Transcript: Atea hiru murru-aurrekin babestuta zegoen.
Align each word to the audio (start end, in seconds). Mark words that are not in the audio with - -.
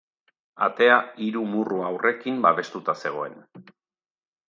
Atea 0.67 0.95
hiru 1.27 1.45
murru-aurrekin 1.53 2.43
babestuta 2.49 2.99
zegoen. 3.07 3.41